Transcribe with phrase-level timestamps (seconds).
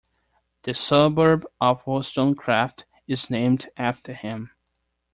[0.63, 4.49] The suburb of Wollstonecraft is named after him.